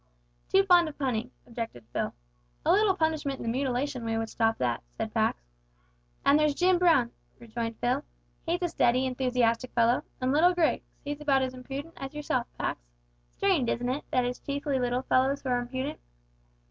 [0.49, 2.15] "Too fond of punning," objected Phil.
[2.65, 5.45] "A little punishment in the mutilation way would stop that," said Pax.
[6.25, 8.03] "And there's Jim Brown," rejoined Phil.
[8.43, 12.81] "He's a steady, enthusiastic fellow; and little Grigs, he's about as impudent as yourself, Pax.
[13.29, 15.99] Strange, isn't it, that it's chiefly little fellows who are impudent?"